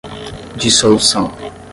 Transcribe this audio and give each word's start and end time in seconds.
dissolução 0.57 1.29